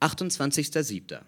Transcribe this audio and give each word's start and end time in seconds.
28.07. 0.00 1.20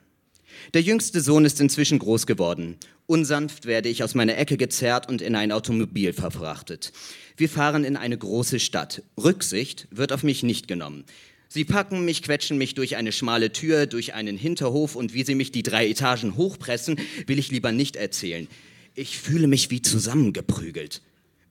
Der 0.74 0.82
jüngste 0.82 1.20
Sohn 1.20 1.44
ist 1.44 1.60
inzwischen 1.60 1.98
groß 1.98 2.26
geworden. 2.26 2.76
Unsanft 3.06 3.66
werde 3.66 3.88
ich 3.88 4.02
aus 4.04 4.14
meiner 4.14 4.36
Ecke 4.36 4.56
gezerrt 4.56 5.08
und 5.08 5.22
in 5.22 5.34
ein 5.34 5.52
Automobil 5.52 6.12
verfrachtet. 6.12 6.92
Wir 7.36 7.48
fahren 7.48 7.84
in 7.84 7.96
eine 7.96 8.16
große 8.16 8.60
Stadt. 8.60 9.02
Rücksicht 9.22 9.88
wird 9.90 10.12
auf 10.12 10.22
mich 10.22 10.42
nicht 10.42 10.68
genommen. 10.68 11.04
Sie 11.48 11.64
packen 11.64 12.04
mich, 12.04 12.22
quetschen 12.22 12.58
mich 12.58 12.74
durch 12.74 12.94
eine 12.94 13.10
schmale 13.10 13.52
Tür, 13.52 13.86
durch 13.86 14.14
einen 14.14 14.36
Hinterhof 14.36 14.94
und 14.94 15.14
wie 15.14 15.24
sie 15.24 15.34
mich 15.34 15.50
die 15.50 15.64
drei 15.64 15.88
Etagen 15.88 16.36
hochpressen, 16.36 17.00
will 17.26 17.40
ich 17.40 17.50
lieber 17.50 17.72
nicht 17.72 17.96
erzählen. 17.96 18.46
Ich 18.94 19.18
fühle 19.18 19.48
mich 19.48 19.70
wie 19.70 19.82
zusammengeprügelt. 19.82 21.02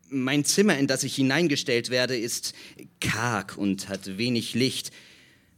Mein 0.10 0.46
Zimmer, 0.46 0.78
in 0.78 0.88
das 0.88 1.04
ich 1.04 1.16
hineingestellt 1.16 1.90
werde, 1.90 2.18
ist 2.18 2.54
karg 3.02 3.58
und 3.58 3.90
hat 3.90 4.18
wenig 4.18 4.54
Licht. 4.54 4.92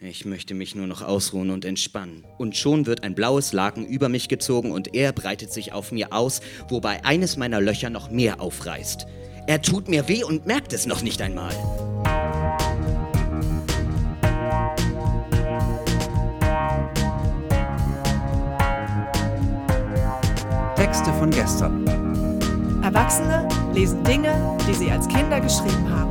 Ich 0.04 0.26
möchte 0.26 0.56
mich 0.56 0.74
nur 0.74 0.88
noch 0.88 1.04
ausruhen 1.04 1.52
und 1.52 1.64
entspannen. 1.64 2.26
Und 2.40 2.58
schon 2.58 2.88
wird 2.88 3.04
ein 3.04 3.14
blaues 3.14 3.54
Laken 3.54 3.86
über 3.86 4.10
mich 4.10 4.30
gezogen 4.30 4.72
und 4.72 4.96
er 4.96 5.14
breitet 5.14 5.54
sich 5.54 5.74
auf 5.74 5.92
mir 5.92 6.12
aus, 6.12 6.42
wobei 6.70 7.06
eines 7.06 7.38
meiner 7.38 7.62
Löcher 7.62 7.92
noch 7.92 8.10
mehr 8.10 8.42
aufreißt. 8.42 9.06
Er 9.46 9.62
tut 9.62 9.90
mir 9.90 10.08
weh 10.08 10.24
und 10.24 10.48
merkt 10.48 10.74
es 10.74 10.88
noch 10.88 11.04
nicht 11.04 11.22
einmal. 11.22 11.54
Texte 20.76 21.14
von 21.14 21.30
gestern. 21.30 21.86
Erwachsene 22.82 23.48
lesen 23.76 24.04
Dinge, 24.04 24.58
die 24.68 24.74
sie 24.74 24.90
als 24.90 25.08
Kinder 25.08 25.40
geschrieben 25.40 25.88
haben. 25.92 26.11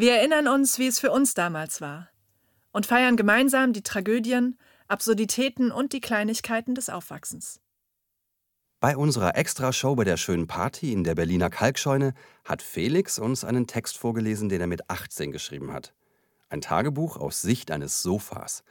Wir 0.00 0.14
erinnern 0.14 0.48
uns, 0.48 0.78
wie 0.78 0.86
es 0.86 0.98
für 0.98 1.10
uns 1.10 1.34
damals 1.34 1.82
war 1.82 2.08
und 2.72 2.86
feiern 2.86 3.18
gemeinsam 3.18 3.74
die 3.74 3.82
Tragödien, 3.82 4.56
Absurditäten 4.88 5.70
und 5.70 5.92
die 5.92 6.00
Kleinigkeiten 6.00 6.74
des 6.74 6.88
Aufwachsens. 6.88 7.60
Bei 8.80 8.96
unserer 8.96 9.36
Extrashow 9.36 9.94
bei 9.94 10.04
der 10.04 10.16
schönen 10.16 10.46
Party 10.46 10.94
in 10.94 11.04
der 11.04 11.16
Berliner 11.16 11.50
Kalkscheune 11.50 12.14
hat 12.46 12.62
Felix 12.62 13.18
uns 13.18 13.44
einen 13.44 13.66
Text 13.66 13.98
vorgelesen, 13.98 14.48
den 14.48 14.62
er 14.62 14.68
mit 14.68 14.88
18 14.88 15.32
geschrieben 15.32 15.70
hat. 15.70 15.92
Ein 16.48 16.62
Tagebuch 16.62 17.18
aus 17.18 17.42
Sicht 17.42 17.70
eines 17.70 18.00
Sofas. 18.00 18.64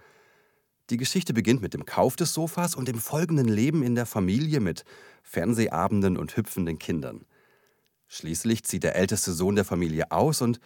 Die 0.89 0.97
Geschichte 0.97 1.35
beginnt 1.35 1.61
mit 1.61 1.75
dem 1.75 1.85
Kauf 1.85 2.15
des 2.15 2.33
Sofas 2.33 2.73
und 2.73 2.87
dem 2.87 2.97
folgenden 2.97 3.47
Leben 3.47 3.83
in 3.83 3.93
der 3.93 4.07
Familie 4.07 4.61
mit 4.61 4.83
Fernsehabenden 5.21 6.17
und 6.17 6.35
hüpfenden 6.35 6.79
Kindern. 6.79 7.27
Schließlich 8.07 8.63
zieht 8.63 8.81
der 8.81 8.95
älteste 8.95 9.31
Sohn 9.31 9.55
der 9.55 9.65
Familie 9.65 10.09
aus 10.09 10.41
und 10.41 10.59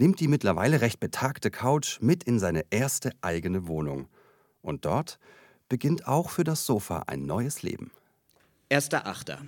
nimmt 0.00 0.18
die 0.18 0.28
mittlerweile 0.28 0.80
recht 0.80 0.98
betagte 0.98 1.50
Couch 1.50 1.98
mit 2.00 2.24
in 2.24 2.38
seine 2.38 2.64
erste 2.70 3.12
eigene 3.20 3.66
Wohnung. 3.68 4.08
Und 4.62 4.84
dort 4.86 5.18
beginnt 5.68 6.08
auch 6.08 6.30
für 6.30 6.42
das 6.42 6.64
Sofa 6.64 7.04
ein 7.06 7.26
neues 7.26 7.62
Leben. 7.62 7.90
Erster 8.70 9.06
Achter. 9.06 9.40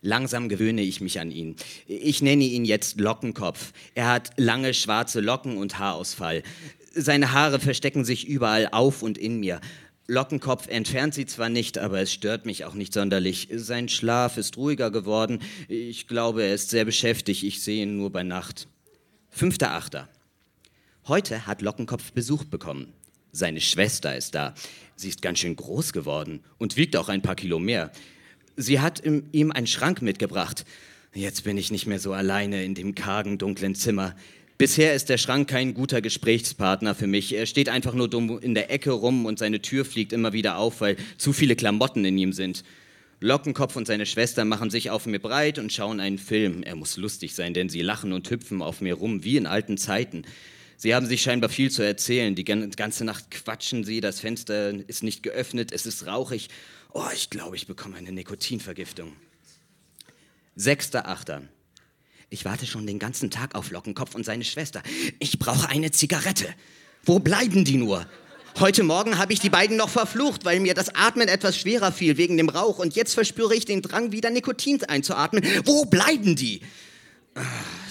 Langsam 0.00 0.48
gewöhne 0.48 0.82
ich 0.82 1.00
mich 1.00 1.20
an 1.20 1.30
ihn. 1.30 1.56
Ich 1.86 2.20
nenne 2.22 2.44
ihn 2.44 2.64
jetzt 2.64 3.00
Lockenkopf. 3.00 3.72
Er 3.94 4.08
hat 4.08 4.32
lange 4.36 4.74
schwarze 4.74 5.20
Locken 5.20 5.56
und 5.56 5.78
Haarausfall. 5.78 6.42
Seine 6.94 7.32
Haare 7.32 7.60
verstecken 7.60 8.04
sich 8.04 8.26
überall 8.26 8.68
auf 8.72 9.02
und 9.02 9.18
in 9.18 9.40
mir. 9.40 9.60
Lockenkopf 10.06 10.68
entfernt 10.68 11.14
sie 11.14 11.24
zwar 11.26 11.48
nicht, 11.48 11.78
aber 11.78 12.00
es 12.00 12.12
stört 12.12 12.44
mich 12.44 12.64
auch 12.66 12.74
nicht 12.74 12.92
sonderlich. 12.92 13.48
Sein 13.52 13.88
Schlaf 13.88 14.36
ist 14.36 14.56
ruhiger 14.56 14.90
geworden. 14.90 15.40
Ich 15.68 16.06
glaube, 16.06 16.44
er 16.44 16.54
ist 16.54 16.70
sehr 16.70 16.84
beschäftigt. 16.84 17.42
Ich 17.42 17.62
sehe 17.62 17.82
ihn 17.82 17.96
nur 17.96 18.10
bei 18.10 18.22
Nacht. 18.22 18.68
Fünfter 19.36 19.72
Achter. 19.72 20.08
Heute 21.08 21.44
hat 21.48 21.60
Lockenkopf 21.60 22.12
Besuch 22.12 22.44
bekommen. 22.44 22.92
Seine 23.32 23.60
Schwester 23.60 24.16
ist 24.16 24.36
da. 24.36 24.54
Sie 24.94 25.08
ist 25.08 25.22
ganz 25.22 25.40
schön 25.40 25.56
groß 25.56 25.92
geworden 25.92 26.44
und 26.56 26.76
wiegt 26.76 26.94
auch 26.94 27.08
ein 27.08 27.20
paar 27.20 27.34
Kilo 27.34 27.58
mehr. 27.58 27.90
Sie 28.56 28.78
hat 28.78 29.02
ihm 29.04 29.50
einen 29.50 29.66
Schrank 29.66 30.02
mitgebracht. 30.02 30.64
Jetzt 31.12 31.42
bin 31.42 31.58
ich 31.58 31.72
nicht 31.72 31.88
mehr 31.88 31.98
so 31.98 32.12
alleine 32.12 32.62
in 32.62 32.76
dem 32.76 32.94
kargen, 32.94 33.36
dunklen 33.36 33.74
Zimmer. 33.74 34.14
Bisher 34.56 34.94
ist 34.94 35.08
der 35.08 35.18
Schrank 35.18 35.48
kein 35.48 35.74
guter 35.74 36.00
Gesprächspartner 36.00 36.94
für 36.94 37.08
mich. 37.08 37.34
Er 37.34 37.46
steht 37.46 37.68
einfach 37.68 37.94
nur 37.94 38.08
dumm 38.08 38.38
in 38.38 38.54
der 38.54 38.70
Ecke 38.70 38.92
rum 38.92 39.26
und 39.26 39.40
seine 39.40 39.60
Tür 39.60 39.84
fliegt 39.84 40.12
immer 40.12 40.32
wieder 40.32 40.58
auf, 40.58 40.80
weil 40.80 40.96
zu 41.18 41.32
viele 41.32 41.56
Klamotten 41.56 42.04
in 42.04 42.16
ihm 42.18 42.32
sind. 42.32 42.62
Lockenkopf 43.24 43.74
und 43.76 43.86
seine 43.86 44.04
Schwester 44.04 44.44
machen 44.44 44.68
sich 44.68 44.90
auf 44.90 45.06
mir 45.06 45.18
breit 45.18 45.58
und 45.58 45.72
schauen 45.72 45.98
einen 45.98 46.18
Film. 46.18 46.62
Er 46.62 46.76
muss 46.76 46.98
lustig 46.98 47.34
sein, 47.34 47.54
denn 47.54 47.70
sie 47.70 47.80
lachen 47.80 48.12
und 48.12 48.28
hüpfen 48.28 48.60
auf 48.60 48.82
mir 48.82 48.92
rum, 48.92 49.24
wie 49.24 49.38
in 49.38 49.46
alten 49.46 49.78
Zeiten. 49.78 50.26
Sie 50.76 50.94
haben 50.94 51.06
sich 51.06 51.22
scheinbar 51.22 51.48
viel 51.48 51.70
zu 51.70 51.82
erzählen. 51.82 52.34
Die 52.34 52.44
ganze 52.44 53.06
Nacht 53.06 53.30
quatschen 53.30 53.82
sie, 53.82 54.02
das 54.02 54.20
Fenster 54.20 54.74
ist 54.88 55.02
nicht 55.02 55.22
geöffnet, 55.22 55.72
es 55.72 55.86
ist 55.86 56.06
rauchig. 56.06 56.50
Oh, 56.92 57.06
ich 57.14 57.30
glaube, 57.30 57.56
ich 57.56 57.66
bekomme 57.66 57.96
eine 57.96 58.12
Nikotinvergiftung. 58.12 59.14
Sechster 60.54 61.08
Achter. 61.08 61.44
Ich 62.28 62.44
warte 62.44 62.66
schon 62.66 62.86
den 62.86 62.98
ganzen 62.98 63.30
Tag 63.30 63.54
auf 63.54 63.70
Lockenkopf 63.70 64.14
und 64.14 64.26
seine 64.26 64.44
Schwester. 64.44 64.82
Ich 65.18 65.38
brauche 65.38 65.70
eine 65.70 65.90
Zigarette. 65.92 66.54
Wo 67.04 67.20
bleiben 67.20 67.64
die 67.64 67.78
nur? 67.78 68.06
Heute 68.60 68.84
Morgen 68.84 69.18
habe 69.18 69.32
ich 69.32 69.40
die 69.40 69.50
beiden 69.50 69.76
noch 69.76 69.88
verflucht, 69.88 70.44
weil 70.44 70.60
mir 70.60 70.74
das 70.74 70.94
Atmen 70.94 71.26
etwas 71.26 71.58
schwerer 71.58 71.90
fiel 71.90 72.16
wegen 72.16 72.36
dem 72.36 72.48
Rauch 72.48 72.78
und 72.78 72.94
jetzt 72.94 73.14
verspüre 73.14 73.52
ich 73.52 73.64
den 73.64 73.82
Drang, 73.82 74.12
wieder 74.12 74.30
Nikotin 74.30 74.84
einzuatmen. 74.84 75.42
Wo 75.64 75.86
bleiben 75.86 76.36
die? 76.36 76.60
Ah, 77.34 77.42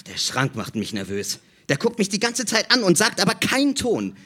der 0.06 0.16
Schrank 0.16 0.54
macht 0.54 0.74
mich 0.74 0.94
nervös. 0.94 1.40
Der 1.68 1.76
guckt 1.76 1.98
mich 1.98 2.08
die 2.08 2.18
ganze 2.18 2.46
Zeit 2.46 2.70
an 2.70 2.82
und 2.82 2.96
sagt 2.96 3.20
aber 3.20 3.34
keinen 3.34 3.74
Ton. 3.74 4.16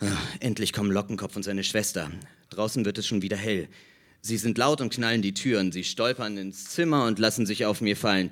Ah, 0.00 0.06
endlich 0.40 0.74
kommen 0.74 0.90
Lockenkopf 0.90 1.34
und 1.36 1.42
seine 1.42 1.64
Schwester. 1.64 2.10
Draußen 2.50 2.84
wird 2.84 2.98
es 2.98 3.06
schon 3.06 3.22
wieder 3.22 3.38
hell. 3.38 3.68
Sie 4.20 4.36
sind 4.36 4.58
laut 4.58 4.82
und 4.82 4.92
knallen 4.92 5.22
die 5.22 5.32
Türen. 5.32 5.72
Sie 5.72 5.84
stolpern 5.84 6.36
ins 6.36 6.66
Zimmer 6.66 7.06
und 7.06 7.18
lassen 7.18 7.46
sich 7.46 7.64
auf 7.64 7.80
mir 7.80 7.96
fallen. 7.96 8.30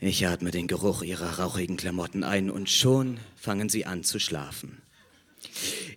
Ich 0.00 0.26
atme 0.26 0.50
den 0.50 0.66
Geruch 0.66 1.02
ihrer 1.02 1.38
rauchigen 1.38 1.76
Klamotten 1.76 2.24
ein 2.24 2.50
und 2.50 2.68
schon 2.68 3.20
fangen 3.36 3.68
sie 3.68 3.86
an 3.86 4.02
zu 4.02 4.18
schlafen. 4.18 4.82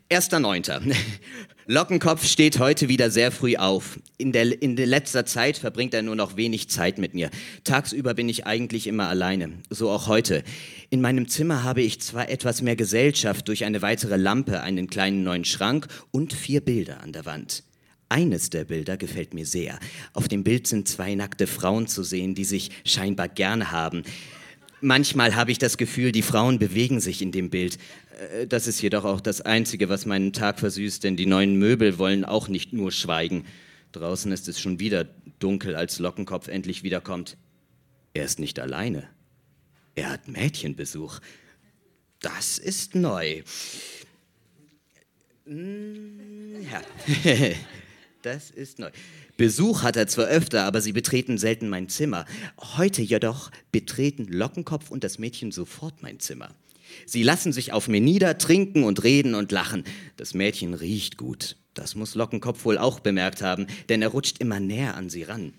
Erster 0.10 0.40
Neunter. 0.40 0.82
Lockenkopf 1.68 2.26
steht 2.26 2.60
heute 2.60 2.90
wieder 2.90 3.10
sehr 3.10 3.32
früh 3.32 3.56
auf. 3.56 4.00
In 4.18 4.34
der, 4.34 4.62
in 4.62 4.76
letzter 4.76 5.26
Zeit 5.26 5.58
verbringt 5.58 5.94
er 5.94 6.02
nur 6.02 6.18
noch 6.18 6.36
wenig 6.36 6.70
Zeit 6.70 6.98
mit 6.98 7.14
mir. 7.14 7.30
Tagsüber 7.64 8.14
bin 8.14 8.28
ich 8.28 8.46
eigentlich 8.46 8.88
immer 8.88 9.08
alleine. 9.08 9.54
So 9.70 9.90
auch 9.90 10.08
heute. 10.08 10.44
In 10.90 11.00
meinem 11.00 11.30
Zimmer 11.30 11.64
habe 11.64 11.82
ich 11.82 12.02
zwar 12.02 12.30
etwas 12.30 12.62
mehr 12.62 12.76
Gesellschaft 12.76 13.48
durch 13.48 13.64
eine 13.64 13.82
weitere 13.82 14.18
Lampe, 14.18 14.62
einen 14.62 14.88
kleinen 14.88 15.24
neuen 15.24 15.46
Schrank 15.46 15.88
und 16.12 16.34
vier 16.34 16.60
Bilder 16.60 17.02
an 17.02 17.14
der 17.14 17.26
Wand. 17.26 17.64
Eines 18.10 18.50
der 18.50 18.66
Bilder 18.66 18.98
gefällt 18.98 19.34
mir 19.34 19.46
sehr. 19.46 19.80
Auf 20.12 20.28
dem 20.28 20.44
Bild 20.44 20.68
sind 20.68 20.90
zwei 20.90 21.16
nackte 21.16 21.48
Frauen 21.48 21.88
zu 21.88 22.04
sehen, 22.04 22.36
die 22.36 22.44
sich 22.44 22.70
scheinbar 22.84 23.30
gerne 23.30 23.72
haben. 23.72 24.04
Manchmal 24.82 25.36
habe 25.36 25.52
ich 25.52 25.60
das 25.60 25.78
Gefühl, 25.78 26.12
die 26.12 26.24
Frauen 26.24 26.58
bewegen 26.58 27.00
sich 27.00 27.22
in 27.22 27.32
dem 27.32 27.52
Bild. 27.52 27.78
Äh, 28.32 28.48
das 28.48 28.68
ist 28.68 28.82
jedoch 28.82 29.06
auch 29.06 29.22
das 29.22 29.42
Einzige, 29.42 29.90
was 29.90 30.06
meinen 30.06 30.34
Tag 30.34 30.60
versüßt, 30.60 31.04
denn 31.04 31.16
die 31.16 31.28
neuen 31.28 31.58
Möbel 31.58 31.98
wollen 32.00 32.26
auch 32.26 32.48
nicht 32.48 32.74
nur 32.74 32.92
schweigen. 32.92 33.46
Draußen 33.92 34.32
ist 34.32 34.48
es 34.48 34.60
schon 34.60 34.80
wieder 34.80 35.06
dunkel, 35.40 35.76
als 35.76 36.00
Lockenkopf 36.00 36.48
endlich 36.48 36.84
wiederkommt. 36.84 37.38
Er 38.14 38.26
ist 38.26 38.40
nicht 38.40 38.60
alleine. 38.60 39.08
Er 39.96 40.10
hat 40.10 40.28
Mädchenbesuch. 40.28 41.20
Das 42.20 42.58
ist 42.58 42.96
neu. 42.96 43.44
Hm, 45.46 46.62
ja, 46.72 46.82
das 48.22 48.52
ist 48.52 48.80
neu. 48.80 48.90
Besuch 49.38 49.84
hat 49.84 49.96
er 49.96 50.08
zwar 50.08 50.26
öfter, 50.26 50.64
aber 50.64 50.82
sie 50.82 50.92
betreten 50.92 51.38
selten 51.38 51.70
mein 51.70 51.90
Zimmer. 51.90 52.26
Heute 52.78 53.02
jedoch 53.02 53.52
betreten 53.72 54.28
Lockenkopf 54.28 54.92
und 54.92 55.04
das 55.04 55.20
Mädchen 55.20 55.52
sofort 55.52 56.02
mein 56.02 56.20
Zimmer. 56.20 56.54
Sie 57.06 57.24
lassen 57.24 57.54
sich 57.54 57.74
auf 57.74 57.88
mir 57.88 58.02
nieder, 58.02 58.38
trinken 58.38 58.84
und 58.84 59.04
reden 59.04 59.36
und 59.36 59.52
lachen. 59.52 59.84
Das 60.18 60.34
Mädchen 60.34 60.74
riecht 60.74 61.18
gut. 61.18 61.56
Das 61.74 61.96
muss 61.96 62.16
Lockenkopf 62.16 62.66
wohl 62.66 62.78
auch 62.78 63.00
bemerkt 63.00 63.42
haben, 63.42 63.68
denn 63.90 64.02
er 64.02 64.10
rutscht 64.10 64.40
immer 64.40 64.60
näher 64.60 64.96
an 64.96 65.10
sie 65.10 65.24
ran. 65.24 65.54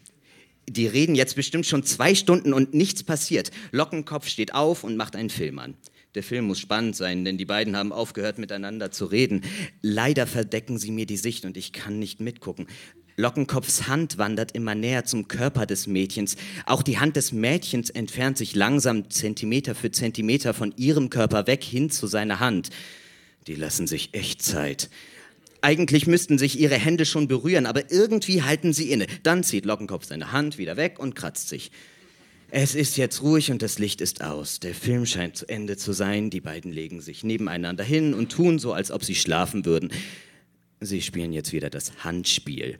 Die 0.69 0.87
reden 0.87 1.15
jetzt 1.15 1.35
bestimmt 1.35 1.67
schon 1.67 1.85
zwei 1.85 2.15
Stunden 2.15 2.53
und 2.53 2.75
nichts 2.75 3.03
passiert. 3.03 3.51
Lockenkopf 3.73 4.29
steht 4.29 4.55
auf 4.55 4.85
und 4.85 4.97
macht 4.97 5.17
einen 5.17 5.31
Film 5.31 5.59
an. 5.59 5.75
Der 6.15 6.23
Film 6.23 6.47
muss 6.47 6.61
spannend 6.61 6.95
sein, 6.95 7.25
denn 7.25 7.39
die 7.39 7.47
beiden 7.47 7.75
haben 7.75 7.91
aufgehört 7.91 8.39
miteinander 8.39 8.91
zu 8.91 9.07
reden. 9.07 9.43
Leider 9.81 10.27
verdecken 10.27 10.77
sie 10.77 10.91
mir 10.91 11.07
die 11.07 11.17
Sicht 11.17 11.47
und 11.47 11.57
ich 11.57 11.73
kann 11.73 11.99
nicht 11.99 12.21
mitgucken. 12.21 12.67
Lockenkopfs 13.17 13.89
Hand 13.89 14.19
wandert 14.19 14.53
immer 14.53 14.75
näher 14.75 15.05
zum 15.05 15.29
Körper 15.29 15.65
des 15.65 15.87
Mädchens. 15.87 16.37
Auch 16.67 16.83
die 16.83 16.99
Hand 16.99 17.17
des 17.17 17.33
Mädchens 17.33 17.89
entfernt 17.89 18.37
sich 18.37 18.55
langsam 18.55 19.11
Zentimeter 19.11 19.75
für 19.75 19.91
Zentimeter 19.91 20.53
von 20.55 20.75
ihrem 20.77 21.09
Körper 21.09 21.47
weg 21.47 21.65
hin 21.65 21.91
zu 21.91 22.07
seiner 22.07 22.41
Hand. 22.41 22.71
Die 23.47 23.55
lassen 23.55 23.87
sich 23.87 24.11
echt 24.13 24.43
Zeit. 24.43 24.91
Eigentlich 25.63 26.07
müssten 26.07 26.39
sich 26.39 26.59
ihre 26.59 26.75
Hände 26.75 27.07
schon 27.07 27.29
berühren, 27.29 27.67
aber 27.67 27.91
irgendwie 27.91 28.43
halten 28.43 28.73
sie 28.73 28.91
inne. 28.91 29.07
Dann 29.23 29.45
zieht 29.45 29.65
Lockenkopf 29.65 30.07
seine 30.07 30.33
Hand 30.33 30.59
wieder 30.59 30.77
weg 30.77 30.99
und 30.99 31.15
kratzt 31.15 31.49
sich. 31.49 31.71
Es 32.55 32.75
ist 32.75 32.99
jetzt 32.99 33.23
ruhig 33.23 33.51
und 33.51 33.63
das 33.63 33.79
Licht 33.79 34.03
ist 34.03 34.23
aus. 34.23 34.61
Der 34.61 34.75
Film 34.75 35.07
scheint 35.07 35.39
zu 35.39 35.49
Ende 35.49 35.79
zu 35.79 35.95
sein. 35.95 36.29
Die 36.29 36.43
beiden 36.43 36.71
legen 36.71 37.01
sich 37.01 37.25
nebeneinander 37.25 37.83
hin 37.83 38.13
und 38.13 38.31
tun 38.31 38.59
so, 38.59 38.75
als 38.75 38.91
ob 38.91 39.05
sie 39.05 39.15
schlafen 39.15 39.65
würden. 39.65 39.91
Sie 40.79 41.01
spielen 41.01 41.33
jetzt 41.33 41.55
wieder 41.55 41.71
das 41.71 42.05
Handspiel 42.05 42.79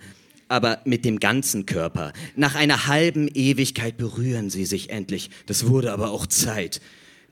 aber 0.49 0.81
mit 0.85 1.07
dem 1.07 1.19
ganzen 1.19 1.65
Körper. 1.65 2.13
Nach 2.37 2.55
einer 2.55 2.87
halben 2.87 3.27
Ewigkeit 3.29 3.97
berühren 3.97 4.51
sie 4.51 4.67
sich 4.67 4.91
endlich. 4.91 5.31
Das 5.47 5.67
wurde 5.67 5.95
aber 5.95 6.11
auch 6.11 6.27
Zeit. 6.27 6.83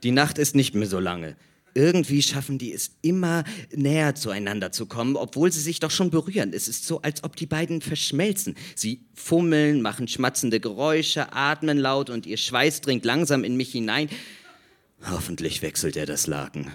Die 0.01 0.09
Nacht 0.09 0.39
ist 0.39 0.55
nicht 0.55 0.73
mehr 0.73 0.87
so 0.87 0.99
lange. 0.99 1.35
Irgendwie 1.73 2.21
schaffen 2.21 2.57
die 2.57 2.73
es 2.73 2.91
immer 3.01 3.43
näher 3.73 4.15
zueinander 4.15 4.71
zu 4.71 4.85
kommen, 4.85 5.15
obwohl 5.15 5.51
sie 5.51 5.61
sich 5.61 5.79
doch 5.79 5.91
schon 5.91 6.09
berühren. 6.09 6.51
Es 6.53 6.67
ist 6.67 6.85
so, 6.85 7.01
als 7.01 7.23
ob 7.23 7.35
die 7.35 7.45
beiden 7.45 7.81
verschmelzen. 7.81 8.55
Sie 8.75 9.05
fummeln, 9.13 9.81
machen 9.81 10.07
schmatzende 10.07 10.59
Geräusche, 10.59 11.33
atmen 11.33 11.77
laut 11.77 12.09
und 12.09 12.25
ihr 12.25 12.37
Schweiß 12.37 12.81
dringt 12.81 13.05
langsam 13.05 13.43
in 13.43 13.55
mich 13.55 13.71
hinein. 13.71 14.09
Hoffentlich 15.09 15.61
wechselt 15.61 15.95
er 15.95 16.05
das 16.05 16.27
Laken. 16.27 16.71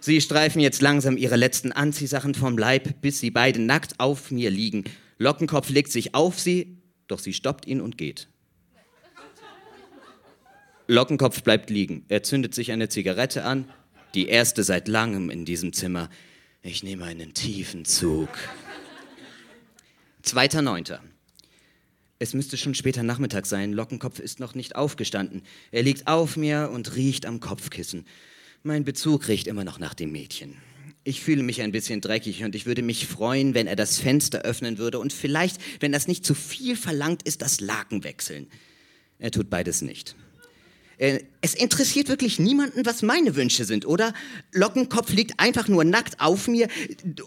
Sie 0.00 0.20
streifen 0.20 0.60
jetzt 0.60 0.82
langsam 0.82 1.16
ihre 1.16 1.36
letzten 1.36 1.72
Anziehsachen 1.72 2.34
vom 2.34 2.58
Leib, 2.58 3.00
bis 3.00 3.18
sie 3.18 3.30
beide 3.30 3.60
nackt 3.60 3.98
auf 3.98 4.30
mir 4.30 4.50
liegen. 4.50 4.84
Lockenkopf 5.18 5.70
legt 5.70 5.90
sich 5.90 6.14
auf 6.14 6.38
sie, 6.38 6.78
doch 7.08 7.18
sie 7.18 7.32
stoppt 7.32 7.66
ihn 7.66 7.80
und 7.80 7.96
geht. 7.96 8.28
Lockenkopf 10.86 11.42
bleibt 11.42 11.70
liegen. 11.70 12.04
Er 12.08 12.22
zündet 12.22 12.54
sich 12.54 12.70
eine 12.70 12.88
Zigarette 12.88 13.44
an, 13.44 13.68
die 14.16 14.28
erste 14.28 14.64
seit 14.64 14.88
langem 14.88 15.30
in 15.30 15.44
diesem 15.44 15.72
Zimmer. 15.72 16.08
Ich 16.62 16.82
nehme 16.82 17.04
einen 17.04 17.34
tiefen 17.34 17.84
Zug. 17.84 18.30
Zweiter 20.22 20.62
Neunter. 20.62 21.02
Es 22.18 22.32
müsste 22.32 22.56
schon 22.56 22.74
später 22.74 23.02
Nachmittag 23.02 23.44
sein. 23.44 23.74
Lockenkopf 23.74 24.18
ist 24.18 24.40
noch 24.40 24.54
nicht 24.54 24.74
aufgestanden. 24.74 25.42
Er 25.70 25.82
liegt 25.82 26.08
auf 26.08 26.38
mir 26.38 26.70
und 26.72 26.96
riecht 26.96 27.26
am 27.26 27.40
Kopfkissen. 27.40 28.06
Mein 28.62 28.84
Bezug 28.84 29.28
riecht 29.28 29.46
immer 29.46 29.64
noch 29.64 29.78
nach 29.78 29.92
dem 29.92 30.12
Mädchen. 30.12 30.56
Ich 31.04 31.20
fühle 31.20 31.42
mich 31.42 31.60
ein 31.60 31.70
bisschen 31.70 32.00
dreckig 32.00 32.42
und 32.42 32.54
ich 32.54 32.64
würde 32.64 32.82
mich 32.82 33.06
freuen, 33.06 33.54
wenn 33.54 33.66
er 33.66 33.76
das 33.76 33.98
Fenster 33.98 34.40
öffnen 34.40 34.78
würde 34.78 34.98
und 34.98 35.12
vielleicht, 35.12 35.60
wenn 35.80 35.92
das 35.92 36.08
nicht 36.08 36.24
zu 36.24 36.34
viel 36.34 36.74
verlangt 36.74 37.22
ist, 37.22 37.42
das 37.42 37.60
Laken 37.60 38.02
wechseln. 38.02 38.48
Er 39.18 39.30
tut 39.30 39.50
beides 39.50 39.82
nicht. 39.82 40.16
Äh, 40.98 41.20
es 41.40 41.54
interessiert 41.54 42.08
wirklich 42.08 42.38
niemanden, 42.38 42.86
was 42.86 43.02
meine 43.02 43.36
Wünsche 43.36 43.64
sind, 43.64 43.86
oder? 43.86 44.14
Lockenkopf 44.52 45.12
liegt 45.12 45.38
einfach 45.38 45.68
nur 45.68 45.84
nackt 45.84 46.20
auf 46.20 46.48
mir 46.48 46.68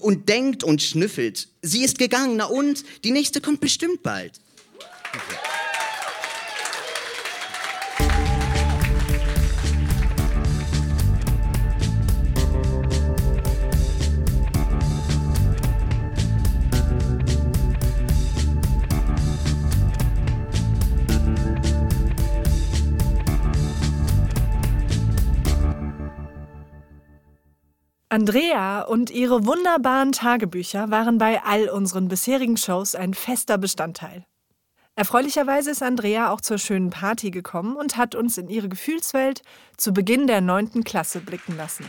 und 0.02 0.30
denkt 0.30 0.64
und 0.64 0.82
schnüffelt. 0.82 1.48
Sie 1.62 1.84
ist 1.84 2.00
gegangen, 2.00 2.38
na 2.38 2.46
und? 2.46 2.84
Die 3.04 3.12
nächste 3.12 3.42
kommt 3.42 3.62
bestimmt 3.62 4.04
bald. 4.04 4.34
Okay. 5.14 5.59
Andrea 28.12 28.82
und 28.82 29.12
ihre 29.12 29.46
wunderbaren 29.46 30.14
Tagebücher 30.14 30.90
waren 30.90 31.20
bei 31.20 31.44
all 31.44 31.70
unseren 31.70 32.08
bisherigen 32.08 32.58
Shows 32.58 32.96
ein 32.96 33.14
fester 33.14 33.60
Bestandteil. 33.60 34.26
Erfreulicherweise 34.96 35.70
ist 35.70 35.84
Andrea 35.84 36.32
auch 36.32 36.42
zur 36.42 36.58
schönen 36.58 36.90
Party 36.90 37.30
gekommen 37.30 37.76
und 37.76 37.98
hat 37.98 38.16
uns 38.16 38.40
in 38.40 38.50
ihre 38.50 38.68
Gefühlswelt 38.68 39.44
zu 39.78 39.94
Beginn 39.94 40.26
der 40.26 40.42
9. 40.42 40.84
Klasse 40.84 41.20
blicken 41.20 41.56
lassen. 41.56 41.86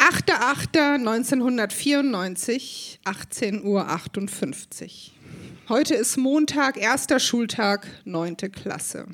8.8.1994, 0.00 2.98
18.58 3.04 3.62
Uhr. 3.62 3.86
Heute 5.68 5.94
ist 5.94 6.16
Montag, 6.16 6.76
erster 6.76 7.20
Schultag, 7.20 7.86
9. 8.04 8.38
Klasse. 8.50 9.06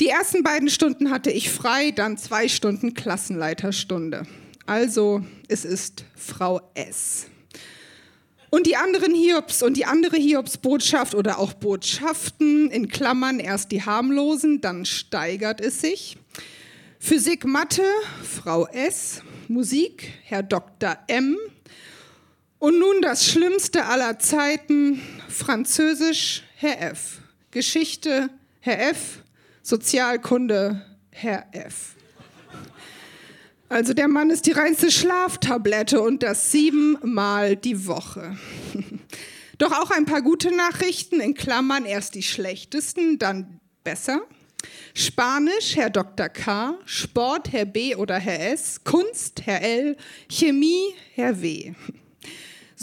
Die 0.00 0.08
ersten 0.08 0.42
beiden 0.42 0.68
Stunden 0.68 1.10
hatte 1.10 1.30
ich 1.30 1.50
frei, 1.50 1.92
dann 1.92 2.18
zwei 2.18 2.48
Stunden 2.48 2.94
Klassenleiterstunde. 2.94 4.26
Also 4.66 5.22
es 5.46 5.64
ist 5.64 6.04
Frau 6.16 6.60
S. 6.74 7.26
Und 8.50 8.66
die 8.66 8.76
anderen 8.76 9.14
Hiobs 9.14 9.62
und 9.62 9.76
die 9.76 9.84
andere 9.84 10.16
Hiobsbotschaft 10.16 11.14
oder 11.14 11.38
auch 11.38 11.52
Botschaften 11.54 12.70
in 12.70 12.88
Klammern 12.88 13.38
erst 13.38 13.70
die 13.72 13.82
harmlosen, 13.82 14.60
dann 14.60 14.84
steigert 14.84 15.60
es 15.60 15.80
sich. 15.80 16.16
Physik, 16.98 17.44
Mathe, 17.44 17.84
Frau 18.22 18.66
S. 18.66 19.22
Musik, 19.48 20.12
Herr 20.24 20.42
Dr. 20.42 20.96
M. 21.06 21.36
Und 22.58 22.78
nun 22.78 23.02
das 23.02 23.28
Schlimmste 23.28 23.84
aller 23.84 24.18
Zeiten, 24.18 25.02
Französisch, 25.28 26.42
Herr 26.56 26.80
F. 26.90 27.18
Geschichte, 27.50 28.30
Herr 28.60 28.90
F. 28.90 29.23
Sozialkunde, 29.66 30.84
Herr 31.10 31.46
F. 31.52 31.94
Also 33.70 33.94
der 33.94 34.08
Mann 34.08 34.28
ist 34.28 34.44
die 34.44 34.52
reinste 34.52 34.90
Schlaftablette 34.90 36.02
und 36.02 36.22
das 36.22 36.52
siebenmal 36.52 37.56
die 37.56 37.86
Woche. 37.86 38.36
Doch 39.58 39.72
auch 39.72 39.90
ein 39.90 40.04
paar 40.04 40.20
gute 40.20 40.54
Nachrichten, 40.54 41.18
in 41.18 41.32
Klammern 41.32 41.86
erst 41.86 42.14
die 42.14 42.22
schlechtesten, 42.22 43.18
dann 43.18 43.58
besser. 43.84 44.20
Spanisch, 44.92 45.76
Herr 45.76 45.88
Dr. 45.88 46.28
K., 46.28 46.78
Sport, 46.84 47.50
Herr 47.50 47.64
B. 47.64 47.96
oder 47.96 48.18
Herr 48.18 48.52
S., 48.52 48.84
Kunst, 48.84 49.46
Herr 49.46 49.62
L., 49.62 49.96
Chemie, 50.28 50.94
Herr 51.14 51.40
W. 51.40 51.72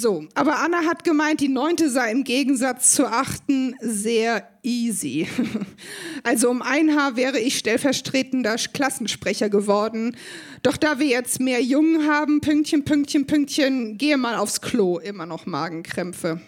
So, 0.01 0.25
aber 0.33 0.57
Anna 0.57 0.85
hat 0.87 1.03
gemeint, 1.03 1.41
die 1.41 1.47
neunte 1.47 1.87
sei 1.91 2.09
im 2.09 2.23
Gegensatz 2.23 2.95
zur 2.95 3.13
achten 3.13 3.75
sehr 3.81 4.47
easy. 4.63 5.27
Also 6.23 6.51
um 6.51 6.61
ein 6.61 6.95
Haar 6.95 7.15
wäre 7.15 7.39
ich 7.39 7.57
stellvertretender 7.57 8.55
Klassensprecher 8.55 9.49
geworden. 9.49 10.15
Doch 10.61 10.77
da 10.77 10.99
wir 10.99 11.07
jetzt 11.07 11.39
mehr 11.39 11.61
Jungen 11.61 12.07
haben, 12.07 12.41
Pünktchen, 12.41 12.85
Pünktchen, 12.85 13.25
Pünktchen, 13.25 13.97
gehe 13.97 14.17
mal 14.17 14.35
aufs 14.35 14.61
Klo, 14.61 14.99
immer 14.99 15.25
noch 15.25 15.47
Magenkrämpfe. 15.47 16.39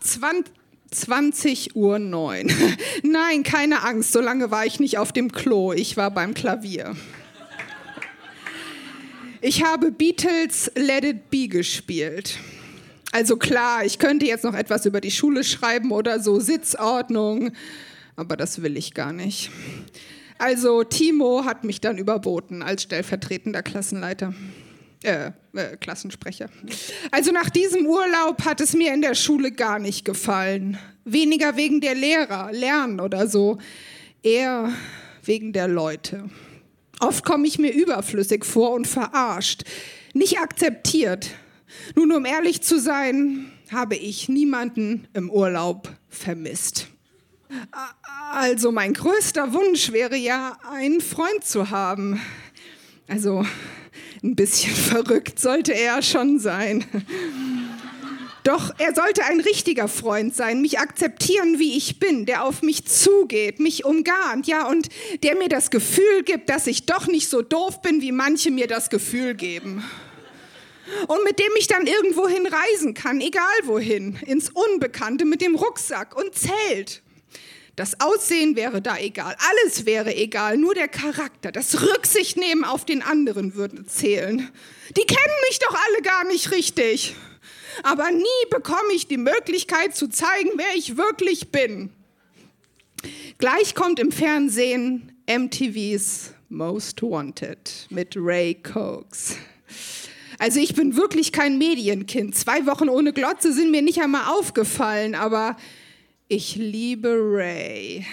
20 0.00 1.76
Uhr 1.76 1.98
9. 1.98 2.50
Nein, 3.02 3.42
keine 3.42 3.84
Angst, 3.84 4.12
so 4.12 4.20
lange 4.20 4.50
war 4.50 4.64
ich 4.64 4.80
nicht 4.80 4.96
auf 4.96 5.12
dem 5.12 5.32
Klo, 5.32 5.72
ich 5.72 5.96
war 5.98 6.10
beim 6.10 6.32
Klavier. 6.32 6.94
Ich 9.42 9.62
habe 9.62 9.92
Beatles 9.92 10.70
Let 10.74 11.04
It 11.04 11.30
Be 11.30 11.46
gespielt. 11.48 12.38
Also 13.12 13.36
klar, 13.36 13.84
ich 13.84 13.98
könnte 13.98 14.26
jetzt 14.26 14.44
noch 14.44 14.54
etwas 14.54 14.86
über 14.86 15.00
die 15.00 15.10
Schule 15.10 15.44
schreiben 15.44 15.92
oder 15.92 16.20
so 16.20 16.40
Sitzordnung, 16.40 17.52
aber 18.16 18.36
das 18.36 18.62
will 18.62 18.76
ich 18.76 18.94
gar 18.94 19.12
nicht. 19.12 19.50
Also 20.38 20.84
Timo 20.84 21.44
hat 21.44 21.64
mich 21.64 21.80
dann 21.80 21.98
überboten 21.98 22.62
als 22.62 22.82
stellvertretender 22.82 23.62
Klassenleiter. 23.62 24.34
Äh, 25.02 25.32
äh, 25.54 25.76
Klassensprecher. 25.76 26.48
Also 27.10 27.30
nach 27.30 27.50
diesem 27.50 27.86
Urlaub 27.86 28.44
hat 28.44 28.60
es 28.60 28.72
mir 28.72 28.92
in 28.94 29.02
der 29.02 29.14
Schule 29.14 29.52
gar 29.52 29.78
nicht 29.78 30.04
gefallen. 30.04 30.78
Weniger 31.04 31.56
wegen 31.56 31.80
der 31.80 31.94
Lehrer, 31.94 32.50
Lernen 32.52 33.00
oder 33.00 33.28
so, 33.28 33.58
eher 34.22 34.72
wegen 35.22 35.52
der 35.52 35.68
Leute. 35.68 36.24
Oft 37.00 37.24
komme 37.24 37.46
ich 37.46 37.58
mir 37.58 37.72
überflüssig 37.72 38.44
vor 38.44 38.72
und 38.72 38.86
verarscht, 38.86 39.64
nicht 40.14 40.38
akzeptiert. 40.38 41.30
Nun, 41.94 42.12
um 42.12 42.24
ehrlich 42.24 42.62
zu 42.62 42.80
sein, 42.80 43.52
habe 43.70 43.96
ich 43.96 44.28
niemanden 44.28 45.08
im 45.12 45.30
Urlaub 45.30 45.90
vermisst. 46.08 46.88
Also 48.32 48.72
mein 48.72 48.94
größter 48.94 49.52
Wunsch 49.52 49.92
wäre 49.92 50.16
ja, 50.16 50.58
einen 50.72 51.00
Freund 51.00 51.44
zu 51.44 51.70
haben. 51.70 52.20
Also 53.08 53.44
ein 54.22 54.34
bisschen 54.34 54.74
verrückt 54.74 55.38
sollte 55.38 55.72
er 55.72 56.02
schon 56.02 56.38
sein. 56.38 56.84
Doch 58.46 58.72
er 58.78 58.94
sollte 58.94 59.24
ein 59.24 59.40
richtiger 59.40 59.88
Freund 59.88 60.32
sein, 60.32 60.60
mich 60.60 60.78
akzeptieren, 60.78 61.58
wie 61.58 61.76
ich 61.76 61.98
bin, 61.98 62.26
der 62.26 62.44
auf 62.44 62.62
mich 62.62 62.86
zugeht, 62.86 63.58
mich 63.58 63.84
umgarnt, 63.84 64.46
ja, 64.46 64.68
und 64.68 64.88
der 65.24 65.34
mir 65.34 65.48
das 65.48 65.70
Gefühl 65.70 66.22
gibt, 66.24 66.48
dass 66.48 66.68
ich 66.68 66.86
doch 66.86 67.08
nicht 67.08 67.28
so 67.28 67.42
doof 67.42 67.82
bin, 67.82 68.02
wie 68.02 68.12
manche 68.12 68.52
mir 68.52 68.68
das 68.68 68.88
Gefühl 68.88 69.34
geben. 69.34 69.82
Und 71.08 71.24
mit 71.24 71.40
dem 71.40 71.50
ich 71.58 71.66
dann 71.66 71.88
irgendwohin 71.88 72.46
reisen 72.46 72.94
kann, 72.94 73.20
egal 73.20 73.42
wohin, 73.64 74.16
ins 74.24 74.50
Unbekannte 74.50 75.24
mit 75.24 75.40
dem 75.40 75.56
Rucksack 75.56 76.16
und 76.16 76.32
Zelt. 76.36 77.02
Das 77.74 78.00
Aussehen 78.00 78.54
wäre 78.54 78.80
da 78.80 78.96
egal, 78.96 79.34
alles 79.50 79.86
wäre 79.86 80.14
egal, 80.14 80.56
nur 80.56 80.74
der 80.74 80.86
Charakter, 80.86 81.50
das 81.50 81.82
Rücksichtnehmen 81.82 82.62
auf 82.62 82.84
den 82.84 83.02
anderen 83.02 83.56
würde 83.56 83.86
zählen. 83.86 84.48
Die 84.96 85.04
kennen 85.04 85.36
mich 85.48 85.58
doch 85.58 85.74
alle 85.74 86.02
gar 86.02 86.24
nicht 86.28 86.52
richtig. 86.52 87.16
Aber 87.82 88.10
nie 88.10 88.48
bekomme 88.50 88.92
ich 88.94 89.06
die 89.06 89.18
Möglichkeit 89.18 89.94
zu 89.94 90.08
zeigen, 90.08 90.50
wer 90.56 90.74
ich 90.76 90.96
wirklich 90.96 91.50
bin. 91.50 91.90
Gleich 93.38 93.74
kommt 93.74 93.98
im 93.98 94.12
Fernsehen 94.12 95.12
MTVs 95.28 96.32
Most 96.48 97.02
Wanted 97.02 97.86
mit 97.90 98.14
Ray 98.16 98.54
Cokes. 98.54 99.36
Also 100.38 100.60
ich 100.60 100.74
bin 100.74 100.96
wirklich 100.96 101.32
kein 101.32 101.58
Medienkind. 101.58 102.34
Zwei 102.34 102.66
Wochen 102.66 102.88
ohne 102.88 103.12
Glotze 103.12 103.52
sind 103.52 103.70
mir 103.70 103.82
nicht 103.82 104.00
einmal 104.00 104.28
aufgefallen, 104.28 105.14
aber 105.14 105.56
ich 106.28 106.56
liebe 106.56 107.16
Ray. 107.18 108.04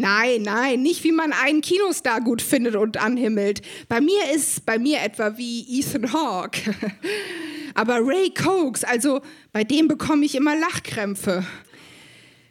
Nein, 0.00 0.42
nein, 0.42 0.80
nicht 0.80 1.02
wie 1.02 1.10
man 1.10 1.32
einen 1.32 1.60
Kinostar 1.60 2.20
gut 2.20 2.40
findet 2.40 2.76
und 2.76 2.98
anhimmelt. 2.98 3.62
Bei 3.88 4.00
mir 4.00 4.30
ist 4.32 4.64
bei 4.64 4.78
mir 4.78 5.00
etwa 5.02 5.36
wie 5.36 5.66
Ethan 5.80 6.12
Hawke. 6.12 6.72
Aber 7.74 7.98
Ray 8.06 8.30
Cokes, 8.30 8.84
also 8.84 9.20
bei 9.52 9.64
dem 9.64 9.88
bekomme 9.88 10.24
ich 10.24 10.36
immer 10.36 10.54
Lachkrämpfe. 10.54 11.44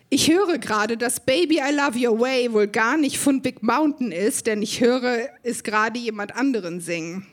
Ich 0.09 0.29
höre 0.29 0.57
gerade, 0.57 0.97
dass 0.97 1.21
Baby 1.21 1.59
I 1.59 1.73
Love 1.73 1.97
Your 1.97 2.19
Way 2.19 2.51
wohl 2.51 2.67
gar 2.67 2.97
nicht 2.97 3.17
von 3.17 3.41
Big 3.41 3.63
Mountain 3.63 4.11
ist, 4.11 4.45
denn 4.45 4.61
ich 4.61 4.81
höre 4.81 5.29
es 5.43 5.63
gerade 5.63 5.97
jemand 5.97 6.35
anderen 6.35 6.81
singen. 6.81 7.25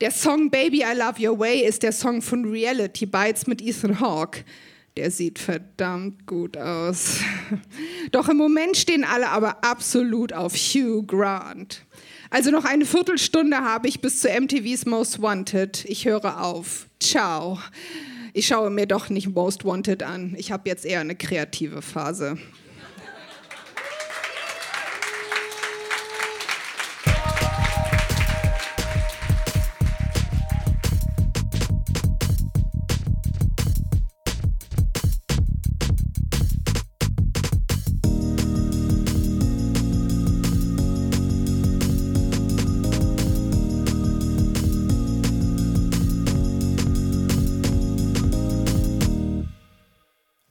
Der 0.00 0.12
Song 0.12 0.48
Baby 0.48 0.82
I 0.82 0.96
Love 0.96 1.28
Your 1.28 1.40
Way 1.40 1.66
ist 1.66 1.82
der 1.82 1.92
Song 1.92 2.22
von 2.22 2.44
Reality 2.44 3.06
Bites 3.06 3.48
mit 3.48 3.60
Ethan 3.60 3.98
Hawke. 3.98 4.44
Der 4.96 5.10
sieht 5.10 5.38
verdammt 5.38 6.26
gut 6.26 6.56
aus. 6.56 7.18
Doch 8.12 8.28
im 8.30 8.38
Moment 8.38 8.78
stehen 8.78 9.04
alle 9.04 9.28
aber 9.28 9.62
absolut 9.62 10.32
auf 10.32 10.54
Hugh 10.54 11.02
Grant. 11.06 11.84
Also 12.30 12.50
noch 12.50 12.64
eine 12.64 12.86
Viertelstunde 12.86 13.58
habe 13.58 13.88
ich 13.88 14.00
bis 14.00 14.20
zu 14.20 14.28
MTVs 14.28 14.86
Most 14.86 15.20
Wanted. 15.20 15.84
Ich 15.84 16.06
höre 16.06 16.42
auf. 16.42 16.88
Ciao. 16.98 17.58
Ich 18.32 18.46
schaue 18.46 18.70
mir 18.70 18.86
doch 18.86 19.10
nicht 19.10 19.34
Most 19.34 19.64
Wanted 19.64 20.02
an. 20.02 20.34
Ich 20.36 20.50
habe 20.50 20.68
jetzt 20.68 20.84
eher 20.84 21.00
eine 21.00 21.14
kreative 21.14 21.82
Phase. 21.82 22.38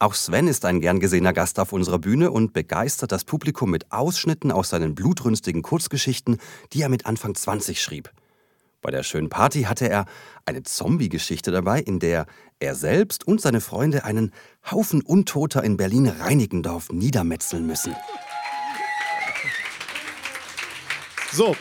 Auch 0.05 0.13
Sven 0.13 0.47
ist 0.47 0.65
ein 0.65 0.81
gern 0.81 0.99
gesehener 0.99 1.33
Gast 1.33 1.59
auf 1.59 1.73
unserer 1.73 1.97
Bühne 1.97 2.29
und 2.29 2.53
begeistert 2.53 3.11
das 3.11 3.23
Publikum 3.23 3.71
mit 3.71 3.91
Ausschnitten 3.91 4.51
aus 4.51 4.69
seinen 4.69 4.93
blutrünstigen 4.93 5.63
Kurzgeschichten, 5.63 6.37
die 6.73 6.83
er 6.83 6.89
mit 6.89 7.07
Anfang 7.07 7.33
20 7.33 7.81
schrieb. 7.81 8.11
Bei 8.83 8.91
der 8.91 9.01
schönen 9.01 9.29
Party 9.29 9.63
hatte 9.63 9.89
er 9.89 10.05
eine 10.45 10.61
Zombie-Geschichte 10.61 11.49
dabei, 11.49 11.79
in 11.79 11.97
der 11.97 12.27
er 12.59 12.75
selbst 12.75 13.25
und 13.25 13.41
seine 13.41 13.61
Freunde 13.61 14.03
einen 14.03 14.31
Haufen 14.69 15.01
Untoter 15.01 15.63
in 15.63 15.75
Berlin-Reinickendorf 15.75 16.91
niedermetzeln 16.91 17.65
müssen. 17.65 17.95
So, 21.31 21.55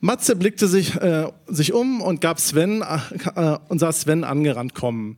Matze 0.00 0.34
blickte 0.34 0.66
sich, 0.66 0.96
äh, 0.96 1.30
sich 1.46 1.72
um 1.72 2.00
und 2.00 2.20
gab 2.20 2.40
Sven 2.40 2.82
äh, 2.82 3.58
und 3.68 3.78
sah 3.78 3.92
Sven 3.92 4.24
angerannt 4.24 4.74
kommen. 4.74 5.16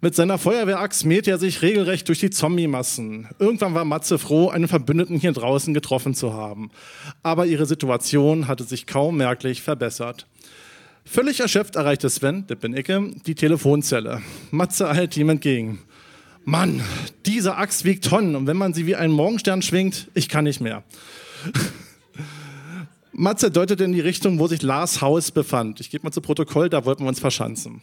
Mit 0.00 0.14
seiner 0.14 0.38
Feuerwehraxt 0.38 1.04
mähte 1.04 1.30
er 1.30 1.38
sich 1.38 1.62
regelrecht 1.62 2.08
durch 2.08 2.20
die 2.20 2.30
Zombie-Massen. 2.30 3.28
Irgendwann 3.38 3.74
war 3.74 3.84
Matze 3.84 4.18
froh, 4.18 4.48
einen 4.48 4.68
Verbündeten 4.68 5.18
hier 5.18 5.32
draußen 5.32 5.74
getroffen 5.74 6.14
zu 6.14 6.34
haben. 6.34 6.70
Aber 7.22 7.46
ihre 7.46 7.66
Situation 7.66 8.46
hatte 8.46 8.64
sich 8.64 8.86
kaum 8.86 9.16
merklich 9.16 9.62
verbessert. 9.62 10.26
Völlig 11.04 11.40
erschöpft 11.40 11.76
erreichte 11.76 12.10
Sven, 12.10 12.46
der 12.46 12.56
bin 12.56 12.76
ich, 12.76 12.86
die 13.26 13.34
Telefonzelle. 13.34 14.22
Matze 14.50 14.88
eilte 14.88 15.20
ihm 15.20 15.30
entgegen. 15.30 15.78
Mann, 16.44 16.82
diese 17.26 17.56
Axt 17.56 17.84
wiegt 17.84 18.04
Tonnen 18.04 18.36
und 18.36 18.46
wenn 18.46 18.56
man 18.56 18.74
sie 18.74 18.86
wie 18.86 18.96
einen 18.96 19.12
Morgenstern 19.12 19.62
schwingt, 19.62 20.08
ich 20.14 20.28
kann 20.28 20.44
nicht 20.44 20.60
mehr. 20.60 20.84
Matze 23.18 23.50
deutete 23.50 23.82
in 23.84 23.92
die 23.92 24.00
Richtung, 24.00 24.38
wo 24.38 24.46
sich 24.46 24.60
Lars 24.60 25.00
Haus 25.00 25.30
befand. 25.30 25.80
Ich 25.80 25.88
gebe 25.88 26.04
mal 26.04 26.10
zu 26.10 26.20
Protokoll, 26.20 26.68
da 26.68 26.84
wollten 26.84 27.04
wir 27.04 27.08
uns 27.08 27.18
verschanzen. 27.18 27.80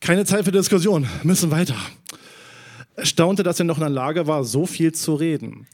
Keine 0.00 0.24
Zeit 0.24 0.46
für 0.46 0.50
Diskussion, 0.50 1.06
müssen 1.24 1.50
weiter. 1.50 1.76
Er 2.96 3.04
staunte, 3.04 3.42
dass 3.42 3.58
er 3.58 3.66
noch 3.66 3.76
in 3.76 3.82
der 3.82 3.90
Lage 3.90 4.26
war, 4.26 4.42
so 4.44 4.64
viel 4.64 4.92
zu 4.92 5.14
reden. 5.14 5.66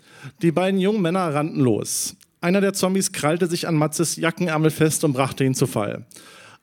Die 0.43 0.51
beiden 0.51 0.81
jungen 0.81 1.01
Männer 1.01 1.33
rannten 1.33 1.61
los. 1.61 2.17
Einer 2.41 2.61
der 2.61 2.73
Zombies 2.73 3.13
krallte 3.13 3.47
sich 3.47 3.69
an 3.69 3.77
Matzes 3.77 4.17
Jackenärmel 4.17 4.73
fest 4.73 5.05
und 5.05 5.13
brachte 5.13 5.45
ihn 5.45 5.55
zu 5.55 5.69
Fall. 5.69 6.07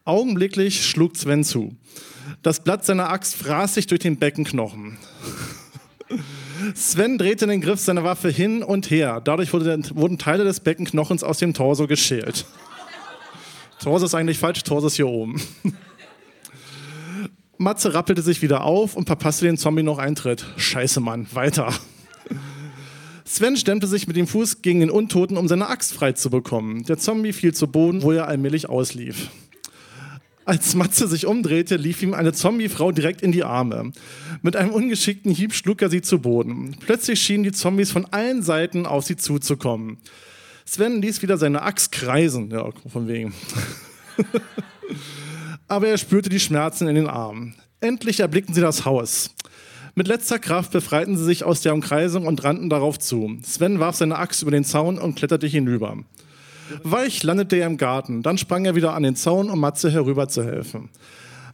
Augenblicklich 0.03 0.86
schlug 0.86 1.15
Sven 1.15 1.46
zu. 1.46 1.77
Das 2.41 2.62
Blatt 2.63 2.84
seiner 2.84 3.10
Axt 3.10 3.36
fraß 3.36 3.75
sich 3.75 3.88
durch 3.88 4.01
den 4.01 4.17
Beckenknochen. 4.17 4.98
Sven 6.76 7.18
drehte 7.18 7.48
den 7.48 7.62
Griff 7.62 7.80
seiner 7.80 8.04
Waffe 8.04 8.30
hin 8.30 8.64
und 8.64 8.90
her. 8.90 9.22
Dadurch 9.24 9.54
wurde, 9.54 9.80
wurden 9.94 10.18
Teile 10.18 10.44
des 10.44 10.60
Beckenknochens 10.60 11.24
aus 11.24 11.38
dem 11.38 11.54
Torso 11.54 11.88
geschält. 11.88 12.46
Torso 13.80 14.06
ist 14.06 14.16
eigentlich 14.16 14.40
falsch, 14.40 14.64
Torso 14.64 14.88
ist 14.88 14.96
hier 14.96 15.08
oben. 15.08 15.42
Matze 17.58 17.94
rappelte 17.94 18.22
sich 18.22 18.42
wieder 18.42 18.64
auf 18.64 18.96
und 18.96 19.06
verpasste 19.08 19.46
den 19.46 19.58
Zombie 19.58 19.84
noch 19.84 19.98
Eintritt. 19.98 20.46
Scheiße, 20.58 21.00
Mann, 21.00 21.28
weiter. 21.34 21.74
Sven 23.26 23.58
stemmte 23.58 23.88
sich 23.88 24.08
mit 24.08 24.16
dem 24.16 24.28
Fuß 24.28 24.62
gegen 24.62 24.80
den 24.80 24.90
Untoten, 24.90 25.38
um 25.38 25.48
seine 25.48 25.68
Axt 25.68 25.94
frei 25.94 26.14
zu 26.14 26.30
bekommen. 26.30 26.84
Der 26.84 26.98
Zombie 26.98 27.34
fiel 27.34 27.54
zu 27.54 27.68
Boden, 27.68 28.02
wo 28.02 28.12
er 28.12 28.28
allmählich 28.28 28.70
auslief. 28.70 29.30
Als 30.48 30.75
Matze 30.75 31.10
sich 31.10 31.25
umdrehte, 31.25 31.75
lief 31.75 32.01
ihm 32.01 32.13
eine 32.13 32.32
Zombiefrau 32.32 32.94
direkt 32.94 33.22
in 33.22 33.34
die 33.34 33.44
Arme. 33.44 33.92
Mit 34.42 34.56
einem 34.56 34.72
ungeschickten 34.72 35.30
Hieb 35.30 35.54
schlug 35.54 35.82
er 35.82 35.89
sie 35.89 36.01
zu 36.01 36.20
Boden. 36.20 36.77
Plötzlich 36.80 37.22
schienen 37.22 37.44
die 37.44 37.51
Zombies 37.51 37.92
von 37.92 38.06
allen 38.06 38.42
Seiten 38.42 38.86
auf 38.86 39.04
sie 39.04 39.18
zuzukommen. 39.18 39.98
Sven 40.63 41.01
ließ 41.01 41.22
wieder 41.22 41.38
seine 41.38 41.63
Axt 41.63 41.92
kreisen. 41.92 42.50
Ja, 42.50 42.70
von 42.88 43.10
wegen. 43.10 43.34
Aber 45.68 45.89
er 45.89 45.98
spürte 45.98 46.30
die 46.30 46.39
Schmerzen 46.39 46.88
in 46.88 46.96
den 46.96 47.08
Armen. 47.08 47.56
Endlich 47.82 48.22
erblickten 48.22 48.56
sie 48.56 48.62
das 48.62 48.86
Haus. 48.86 49.36
Mit 49.96 50.08
letzter 50.08 50.39
Kraft 50.39 50.72
befreiten 50.72 51.18
sie 51.18 51.25
sich 51.25 51.44
aus 51.44 51.60
der 51.60 51.74
Umkreisung 51.74 52.25
und 52.25 52.46
rannten 52.46 52.70
darauf 52.70 53.00
zu. 53.00 53.38
Sven 53.44 53.82
warf 53.82 53.98
seine 53.98 54.18
Axt 54.18 54.44
über 54.44 54.51
den 54.51 54.63
Zaun 54.63 54.98
und 54.98 55.16
kletterte 55.16 55.48
hinüber. 55.48 55.98
Weich 56.84 57.24
landete 57.24 57.58
er 57.58 57.68
im 57.68 57.78
Garten. 57.78 58.24
Dann 58.24 58.38
sprang 58.38 58.66
er 58.66 58.76
wieder 58.76 58.94
an 58.94 59.04
den 59.04 59.16
Zaun, 59.16 59.50
um 59.50 59.60
Matze 59.60 59.92
herüber 59.92 60.28
zu 60.28 60.44
helfen. 60.44 60.90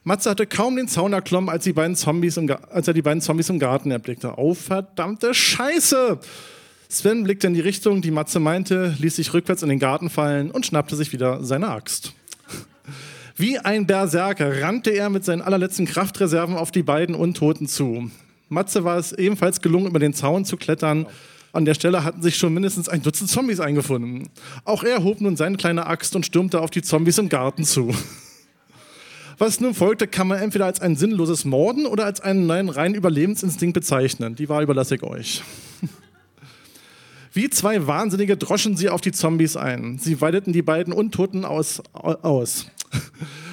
Matze 0.03 0.29
hatte 0.29 0.45
kaum 0.45 0.75
den 0.75 0.87
Zaun 0.87 1.13
erklommen, 1.13 1.49
als, 1.49 1.63
die 1.63 1.73
beiden 1.73 1.95
Zombies 1.95 2.37
im, 2.37 2.53
als 2.69 2.87
er 2.87 2.93
die 2.93 3.01
beiden 3.01 3.21
Zombies 3.21 3.49
im 3.49 3.59
Garten 3.59 3.89
erblickte. 3.91 4.33
Oh, 4.37 4.53
verdammte 4.53 5.33
Scheiße! 5.33 6.19
Sven 6.89 7.23
blickte 7.23 7.47
in 7.47 7.53
die 7.53 7.61
Richtung, 7.61 8.01
die 8.01 8.11
Matze 8.11 8.39
meinte, 8.39 8.95
ließ 8.99 9.15
sich 9.15 9.33
rückwärts 9.33 9.63
in 9.63 9.69
den 9.69 9.79
Garten 9.79 10.09
fallen 10.09 10.51
und 10.51 10.65
schnappte 10.65 10.95
sich 10.95 11.11
wieder 11.11 11.43
seine 11.43 11.69
Axt. 11.69 12.13
Wie 13.35 13.57
ein 13.57 13.87
Berserker 13.87 14.61
rannte 14.61 14.91
er 14.91 15.09
mit 15.09 15.25
seinen 15.25 15.41
allerletzten 15.41 15.85
Kraftreserven 15.85 16.55
auf 16.55 16.69
die 16.69 16.83
beiden 16.83 17.15
Untoten 17.15 17.67
zu. 17.67 18.11
Matze 18.49 18.83
war 18.83 18.97
es 18.97 19.11
ebenfalls 19.11 19.61
gelungen, 19.61 19.87
über 19.87 19.99
den 19.99 20.13
Zaun 20.13 20.45
zu 20.45 20.57
klettern. 20.57 21.07
An 21.53 21.65
der 21.65 21.75
Stelle 21.75 22.03
hatten 22.03 22.23
sich 22.23 22.35
schon 22.35 22.51
mindestens 22.51 22.89
ein 22.89 23.03
Dutzend 23.03 23.29
Zombies 23.29 23.59
eingefunden. 23.59 24.27
Auch 24.65 24.83
er 24.83 25.03
hob 25.03 25.21
nun 25.21 25.37
seine 25.37 25.55
kleine 25.55 25.85
Axt 25.85 26.15
und 26.15 26.25
stürmte 26.25 26.59
auf 26.59 26.71
die 26.71 26.81
Zombies 26.81 27.19
im 27.19 27.29
Garten 27.29 27.63
zu. 27.63 27.93
Was 29.37 29.59
nun 29.59 29.75
folgte, 29.75 30.07
kann 30.07 30.27
man 30.27 30.39
entweder 30.39 30.65
als 30.65 30.81
ein 30.81 30.95
sinnloses 30.95 31.45
Morden 31.45 31.85
oder 31.85 32.05
als 32.05 32.21
einen 32.21 32.47
neuen 32.47 32.69
reinen 32.69 32.95
Überlebensinstinkt 32.95 33.75
bezeichnen. 33.75 34.35
Die 34.35 34.49
Wahl 34.49 34.63
überlasse 34.63 34.95
ich 34.95 35.03
euch. 35.03 35.43
Wie 37.33 37.49
zwei 37.51 37.85
Wahnsinnige 37.85 38.35
droschen 38.35 38.75
sie 38.75 38.89
auf 38.89 39.01
die 39.01 39.11
Zombies 39.11 39.55
ein. 39.55 39.99
Sie 39.99 40.21
weideten 40.21 40.53
die 40.53 40.61
beiden 40.63 40.91
Untoten 40.91 41.45
aus. 41.45 41.83
aus. 41.93 42.65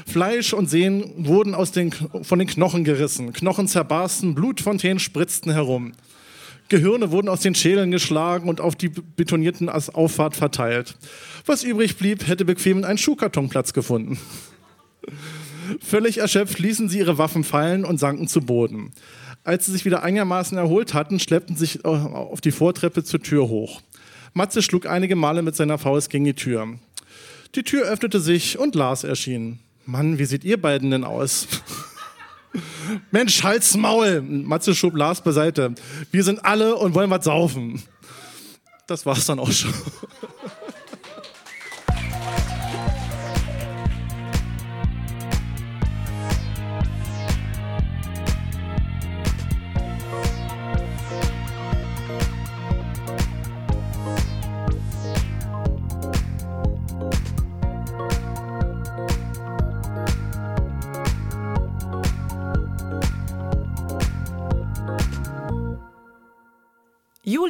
Fleisch 0.06 0.54
und 0.54 0.70
Sehnen 0.70 1.26
wurden 1.26 1.54
aus 1.54 1.70
den, 1.70 1.92
von 1.92 2.38
den 2.38 2.48
Knochen 2.48 2.84
gerissen. 2.84 3.32
Knochen 3.34 3.68
zerbarsten, 3.68 4.34
Blutfontänen 4.34 4.98
spritzten 4.98 5.52
herum. 5.52 5.92
Gehirne 6.70 7.10
wurden 7.10 7.28
aus 7.28 7.40
den 7.40 7.54
Schädeln 7.54 7.90
geschlagen 7.90 8.48
und 8.48 8.60
auf 8.60 8.76
die 8.76 8.88
betonierten 8.88 9.68
Auffahrt 9.68 10.36
verteilt. 10.36 10.96
Was 11.44 11.64
übrig 11.64 11.96
blieb, 11.96 12.26
hätte 12.26 12.44
bequem 12.44 12.78
in 12.78 12.84
einen 12.84 12.96
Schuhkarton 12.96 13.50
Platz 13.50 13.72
gefunden. 13.72 14.18
Völlig 15.82 16.18
erschöpft 16.18 16.58
ließen 16.58 16.88
sie 16.88 16.98
ihre 16.98 17.18
Waffen 17.18 17.44
fallen 17.44 17.84
und 17.84 17.98
sanken 17.98 18.28
zu 18.28 18.40
Boden. 18.40 18.92
Als 19.42 19.66
sie 19.66 19.72
sich 19.72 19.84
wieder 19.84 20.02
einigermaßen 20.02 20.56
erholt 20.56 20.94
hatten, 20.94 21.18
schleppten 21.18 21.56
sie 21.56 21.66
sich 21.66 21.84
auf 21.84 22.40
die 22.40 22.52
Vortreppe 22.52 23.04
zur 23.04 23.20
Tür 23.20 23.48
hoch. 23.48 23.80
Matze 24.32 24.62
schlug 24.62 24.86
einige 24.86 25.16
Male 25.16 25.42
mit 25.42 25.56
seiner 25.56 25.78
Faust 25.78 26.08
gegen 26.08 26.24
die 26.24 26.34
Tür. 26.34 26.78
Die 27.56 27.64
Tür 27.64 27.82
öffnete 27.82 28.20
sich 28.20 28.58
und 28.58 28.76
Lars 28.76 29.02
erschien. 29.02 29.58
Mann, 29.86 30.18
wie 30.18 30.24
seht 30.24 30.44
ihr 30.44 30.60
beiden 30.60 30.92
denn 30.92 31.02
aus? 31.02 31.48
Mensch, 33.10 33.42
halt's 33.42 33.76
Maul! 33.76 34.22
Matze 34.22 34.74
schob 34.74 34.96
Lars 34.96 35.22
beiseite. 35.22 35.74
Wir 36.10 36.24
sind 36.24 36.44
alle 36.44 36.76
und 36.76 36.94
wollen 36.94 37.10
was 37.10 37.24
saufen. 37.24 37.82
Das 38.86 39.06
war's 39.06 39.26
dann 39.26 39.38
auch 39.38 39.52
schon. 39.52 39.72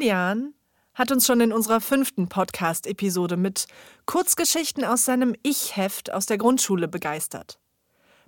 Julian 0.00 0.54
hat 0.94 1.12
uns 1.12 1.26
schon 1.26 1.42
in 1.42 1.52
unserer 1.52 1.78
fünften 1.78 2.30
Podcast-Episode 2.30 3.36
mit 3.36 3.66
Kurzgeschichten 4.06 4.82
aus 4.82 5.04
seinem 5.04 5.34
Ich-Heft 5.42 6.10
aus 6.10 6.24
der 6.24 6.38
Grundschule 6.38 6.88
begeistert. 6.88 7.58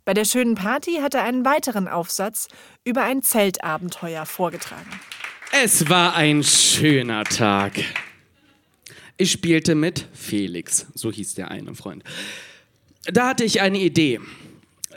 Bei 0.04 0.12
der 0.12 0.26
schönen 0.26 0.54
Party 0.54 0.96
hat 1.00 1.14
er 1.14 1.22
einen 1.22 1.46
weiteren 1.46 1.88
Aufsatz 1.88 2.48
über 2.84 3.04
ein 3.04 3.22
Zeltabenteuer 3.22 4.26
vorgetragen. 4.26 4.90
Es 5.50 5.88
war 5.88 6.14
ein 6.14 6.44
schöner 6.44 7.24
Tag. 7.24 7.72
Ich 9.16 9.32
spielte 9.32 9.74
mit 9.74 10.08
Felix, 10.12 10.88
so 10.92 11.10
hieß 11.10 11.36
der 11.36 11.50
eine 11.50 11.74
Freund. 11.74 12.04
Da 13.04 13.28
hatte 13.28 13.44
ich 13.44 13.62
eine 13.62 13.78
Idee. 13.78 14.20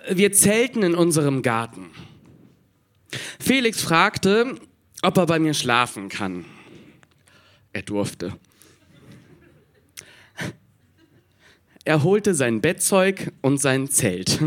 Wir 0.09 0.33
zelten 0.33 0.83
in 0.83 0.93
unserem 0.93 1.41
Garten. 1.41 1.91
Felix 3.39 3.81
fragte, 3.81 4.59
ob 5.03 5.17
er 5.17 5.25
bei 5.25 5.39
mir 5.39 5.53
schlafen 5.53 6.09
kann. 6.09 6.43
Er 7.75 7.81
durfte. 7.81 8.31
Er 11.83 12.03
holte 12.03 12.33
sein 12.33 12.61
Bettzeug 12.61 13.33
und 13.41 13.57
sein 13.57 13.89
Zelt. 13.89 14.39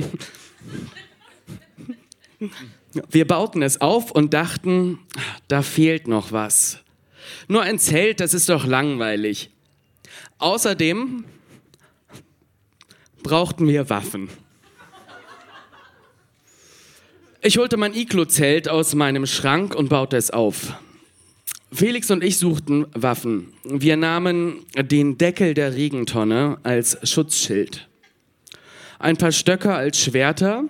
Wir 3.11 3.27
bauten 3.27 3.61
es 3.61 3.83
auf 3.83 4.13
und 4.13 4.33
dachten, 4.33 5.01
da 5.47 5.61
fehlt 5.61 6.09
noch 6.09 6.33
was. 6.33 6.79
Nur 7.49 7.61
ein 7.61 7.79
Zelt, 7.79 8.21
das 8.21 8.33
ist 8.33 8.49
doch 8.49 8.65
langweilig. 8.65 9.51
Außerdem 10.39 11.27
brauchten 13.23 13.69
wir 13.69 13.91
Waffen. 13.91 14.31
Ich 17.43 17.59
holte 17.59 17.77
mein 17.77 17.95
Iglo-Zelt 17.95 18.71
aus 18.71 18.95
meinem 18.95 19.27
Schrank 19.27 19.75
und 19.75 19.91
baute 19.91 20.17
es 20.17 20.31
auf. 20.31 20.73
Felix 21.71 22.11
und 22.11 22.25
ich 22.25 22.39
suchten 22.39 22.87
Waffen. 22.95 23.53
Wir 23.65 23.97
nahmen 23.97 24.65
den 24.75 25.19
Deckel 25.19 25.53
der 25.53 25.75
Regentonne 25.75 26.59
als 26.63 26.99
Schutzschild, 27.09 27.89
ein 28.99 29.17
paar 29.19 29.33
Stöcker 29.33 29.77
als 29.77 30.01
Schwerter. 30.01 30.65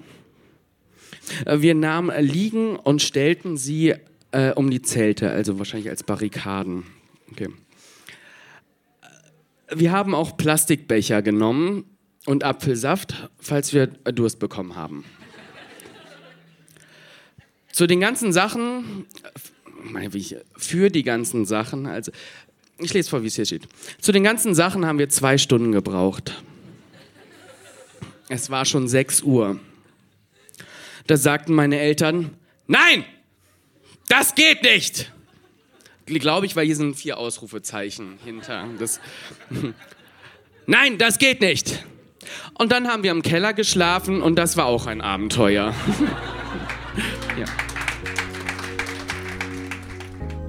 Wir 1.47 1.75
nahmen 1.75 2.11
Liegen 2.25 2.77
und 2.77 3.03
stellten 3.03 3.57
sie 3.57 3.95
äh, 4.33 4.53
um 4.53 4.71
die 4.71 4.83
Zelte, 4.83 5.31
also 5.31 5.59
wahrscheinlich 5.59 5.89
als 5.89 6.03
Barrikaden. 6.03 6.85
Okay. 7.31 7.49
Wir 9.71 9.93
haben 9.93 10.15
auch 10.15 10.37
Plastikbecher 10.37 11.23
genommen 11.23 11.85
und 12.27 12.43
Apfelsaft, 12.43 13.31
falls 13.39 13.73
wir 13.73 13.87
Durst 13.87 14.39
bekommen 14.39 14.75
haben. 14.75 15.05
Zu 17.71 17.87
den 17.87 18.01
ganzen 18.01 18.33
Sachen 18.33 19.07
für 20.57 20.91
die 20.91 21.03
ganzen 21.03 21.45
Sachen, 21.45 21.87
also 21.87 22.13
ich 22.79 22.95
lese 22.95 23.11
vor, 23.11 23.23
wie 23.23 23.27
es 23.27 23.37
hier 23.37 23.47
steht. 23.47 23.69
Zu 24.01 24.13
den 24.13 24.23
ganzen 24.23 24.55
Sachen 24.55 24.87
haben 24.87 24.99
wir 24.99 25.09
zwei 25.09 25.37
Stunden 25.37 25.73
gebraucht. 25.73 26.43
Es 28.29 28.51
war 28.51 28.65
schon 28.65 28.89
6 28.89 29.23
Uhr. 29.23 29.59
Da 31.07 31.17
sagten 31.17 31.55
meine 31.55 31.79
Eltern, 31.79 32.31
nein, 32.67 33.05
das 34.09 34.35
geht 34.35 34.63
nicht. 34.63 35.13
Glaube 36.07 36.47
ich, 36.47 36.55
weil 36.57 36.67
hier 36.67 36.77
sind 36.77 36.97
vier 36.97 37.19
Ausrufezeichen 37.19 38.19
hinter. 38.25 38.67
Das 38.79 39.01
nein, 40.67 40.99
das 40.99 41.19
geht 41.19 41.41
nicht. 41.41 41.85
Und 42.55 42.73
dann 42.73 42.89
haben 42.89 43.03
wir 43.03 43.11
im 43.11 43.23
Keller 43.23 43.55
geschlafen 43.55 44.23
und 44.23 44.37
das 44.37 44.57
war 44.57 44.67
auch 44.67 44.87
ein 44.87 45.01
Abenteuer. 45.01 45.75
ja. 47.39 47.68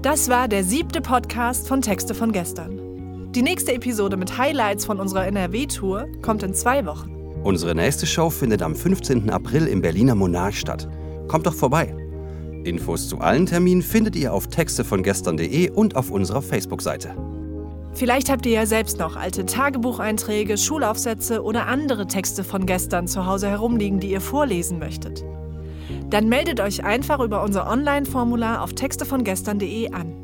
Das 0.01 0.29
war 0.29 0.47
der 0.47 0.63
siebte 0.63 1.01
Podcast 1.01 1.67
von 1.67 1.81
Texte 1.81 2.15
von 2.15 2.31
gestern. 2.31 3.33
Die 3.33 3.41
nächste 3.41 3.73
Episode 3.73 4.15
mit 4.15 4.37
Highlights 4.37 4.85
von 4.85 4.97
unserer 4.97 5.27
NRW-Tour 5.27 6.07
kommt 6.21 6.41
in 6.41 6.53
zwei 6.53 6.85
Wochen. 6.85 7.11
Unsere 7.43 7.75
nächste 7.75 8.05
Show 8.05 8.29
findet 8.29 8.61
am 8.61 8.77
15. 8.77 9.29
April 9.29 9.67
im 9.67 9.81
Berliner 9.81 10.15
Monarch 10.15 10.57
statt. 10.57 10.87
Kommt 11.27 11.47
doch 11.47 11.53
vorbei. 11.53 11.93
Infos 12.63 13.09
zu 13.09 13.19
allen 13.19 13.45
Terminen 13.45 13.81
findet 13.81 14.15
ihr 14.15 14.33
auf 14.33 14.47
textevongestern.de 14.47 15.71
und 15.71 15.97
auf 15.97 16.11
unserer 16.11 16.41
Facebook-Seite. 16.41 17.13
Vielleicht 17.93 18.29
habt 18.29 18.45
ihr 18.45 18.53
ja 18.53 18.65
selbst 18.65 18.99
noch 18.99 19.17
alte 19.17 19.45
Tagebucheinträge, 19.45 20.57
Schulaufsätze 20.57 21.43
oder 21.43 21.67
andere 21.67 22.07
Texte 22.07 22.45
von 22.45 22.65
gestern 22.65 23.09
zu 23.09 23.25
Hause 23.25 23.49
herumliegen, 23.49 23.99
die 23.99 24.11
ihr 24.11 24.21
vorlesen 24.21 24.79
möchtet. 24.79 25.25
Dann 26.09 26.27
meldet 26.27 26.59
euch 26.59 26.83
einfach 26.83 27.19
über 27.19 27.43
unser 27.43 27.69
Online-Formular 27.69 28.61
auf 28.63 28.73
textevongestern.de 28.73 29.91
an. 29.91 30.15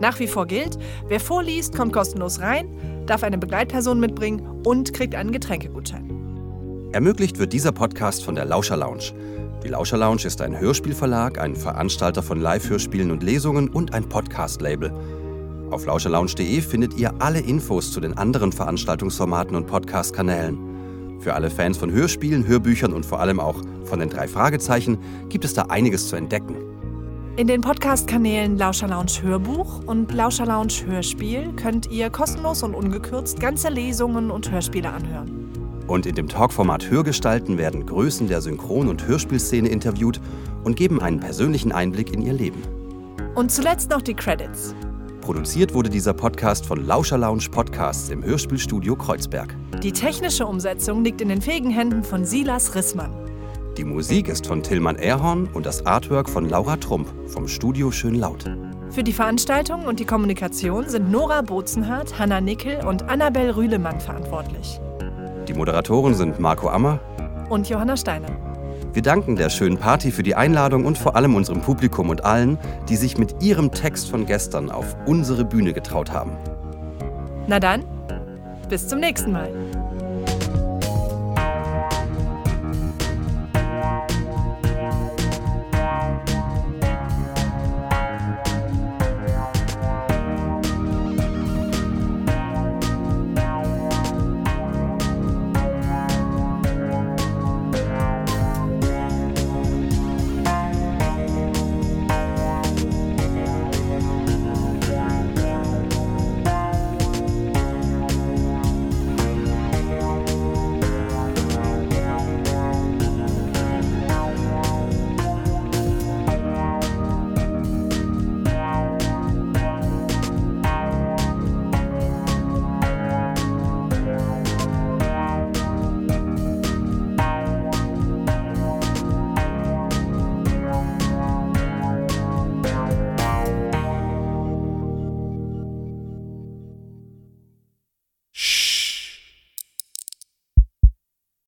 Nach 0.00 0.18
wie 0.18 0.26
vor 0.26 0.46
gilt, 0.46 0.78
wer 1.08 1.20
vorliest, 1.20 1.76
kommt 1.76 1.92
kostenlos 1.92 2.40
rein, 2.40 2.68
darf 3.06 3.22
eine 3.22 3.38
Begleitperson 3.38 3.98
mitbringen 3.98 4.62
und 4.64 4.94
kriegt 4.94 5.14
einen 5.14 5.32
Getränkegutschein. 5.32 6.90
Ermöglicht 6.92 7.38
wird 7.38 7.52
dieser 7.52 7.72
Podcast 7.72 8.24
von 8.24 8.34
der 8.34 8.44
Lauscher 8.44 8.76
Lounge. 8.76 9.12
Die 9.62 9.68
Lauscher 9.68 9.98
Lounge 9.98 10.24
ist 10.24 10.40
ein 10.40 10.58
Hörspielverlag, 10.58 11.38
ein 11.38 11.56
Veranstalter 11.56 12.22
von 12.22 12.40
Live-Hörspielen 12.40 13.10
und 13.10 13.22
Lesungen 13.22 13.68
und 13.68 13.92
ein 13.92 14.08
Podcast-Label. 14.08 14.92
Auf 15.70 15.84
lauscherlounge.de 15.84 16.60
findet 16.62 16.94
ihr 16.94 17.12
alle 17.18 17.40
Infos 17.40 17.92
zu 17.92 18.00
den 18.00 18.16
anderen 18.16 18.52
Veranstaltungsformaten 18.52 19.54
und 19.54 19.66
Podcast-Kanälen. 19.66 20.67
Für 21.20 21.34
alle 21.34 21.50
Fans 21.50 21.76
von 21.76 21.90
Hörspielen, 21.90 22.46
Hörbüchern 22.46 22.92
und 22.92 23.04
vor 23.04 23.20
allem 23.20 23.40
auch 23.40 23.62
von 23.84 23.98
den 23.98 24.08
drei 24.08 24.28
Fragezeichen 24.28 24.98
gibt 25.28 25.44
es 25.44 25.54
da 25.54 25.62
einiges 25.62 26.08
zu 26.08 26.16
entdecken. 26.16 26.56
In 27.36 27.46
den 27.46 27.60
Podcast-Kanälen 27.60 28.58
Lauscher 28.58 28.88
Lounge 28.88 29.22
Hörbuch 29.22 29.84
und 29.86 30.12
Lauscher 30.12 30.46
Lounge 30.46 30.86
Hörspiel 30.86 31.52
könnt 31.54 31.90
ihr 31.90 32.10
kostenlos 32.10 32.62
und 32.62 32.74
ungekürzt 32.74 33.38
ganze 33.38 33.68
Lesungen 33.68 34.30
und 34.30 34.50
Hörspiele 34.50 34.90
anhören. 34.90 35.48
Und 35.86 36.04
in 36.04 36.14
dem 36.14 36.28
Talkformat 36.28 36.90
Hörgestalten 36.90 37.56
werden 37.56 37.86
Größen 37.86 38.28
der 38.28 38.40
Synchron- 38.40 38.88
und 38.88 39.06
Hörspielszene 39.06 39.68
interviewt 39.68 40.20
und 40.64 40.76
geben 40.76 41.00
einen 41.00 41.20
persönlichen 41.20 41.72
Einblick 41.72 42.12
in 42.12 42.22
ihr 42.22 42.32
Leben. 42.32 42.62
Und 43.34 43.50
zuletzt 43.50 43.90
noch 43.90 44.02
die 44.02 44.14
Credits. 44.14 44.74
Produziert 45.28 45.74
wurde 45.74 45.90
dieser 45.90 46.14
Podcast 46.14 46.64
von 46.64 46.86
Lauscher 46.86 47.18
Lounge 47.18 47.50
Podcasts 47.50 48.08
im 48.08 48.24
Hörspielstudio 48.24 48.96
Kreuzberg. 48.96 49.54
Die 49.82 49.92
technische 49.92 50.46
Umsetzung 50.46 51.04
liegt 51.04 51.20
in 51.20 51.28
den 51.28 51.42
fähigen 51.42 51.68
Händen 51.68 52.02
von 52.02 52.24
Silas 52.24 52.74
Rissmann. 52.74 53.12
Die 53.76 53.84
Musik 53.84 54.28
ist 54.28 54.46
von 54.46 54.62
Tillmann 54.62 54.96
Erhorn 54.96 55.46
und 55.52 55.66
das 55.66 55.84
Artwork 55.84 56.30
von 56.30 56.48
Laura 56.48 56.78
Trump 56.78 57.08
vom 57.26 57.46
Studio 57.46 57.90
Schön 57.90 58.14
Laut. 58.14 58.46
Für 58.88 59.02
die 59.02 59.12
Veranstaltung 59.12 59.84
und 59.84 60.00
die 60.00 60.06
Kommunikation 60.06 60.88
sind 60.88 61.10
Nora 61.10 61.42
Bozenhardt, 61.42 62.18
Hanna 62.18 62.40
Nickel 62.40 62.86
und 62.86 63.02
Annabel 63.10 63.50
Rühlemann 63.50 64.00
verantwortlich. 64.00 64.80
Die 65.46 65.52
Moderatoren 65.52 66.14
sind 66.14 66.40
Marco 66.40 66.70
Ammer 66.70 67.00
und 67.50 67.68
Johanna 67.68 67.98
Steiner. 67.98 68.47
Wir 68.92 69.02
danken 69.02 69.36
der 69.36 69.50
schönen 69.50 69.76
Party 69.76 70.10
für 70.10 70.22
die 70.22 70.34
Einladung 70.34 70.84
und 70.84 70.96
vor 70.96 71.14
allem 71.14 71.34
unserem 71.34 71.60
Publikum 71.60 72.08
und 72.08 72.24
allen, 72.24 72.58
die 72.88 72.96
sich 72.96 73.18
mit 73.18 73.42
ihrem 73.42 73.70
Text 73.70 74.10
von 74.10 74.24
gestern 74.24 74.70
auf 74.70 74.96
unsere 75.06 75.44
Bühne 75.44 75.72
getraut 75.72 76.12
haben. 76.12 76.32
Na 77.46 77.60
dann, 77.60 77.84
bis 78.68 78.88
zum 78.88 79.00
nächsten 79.00 79.32
Mal. 79.32 79.50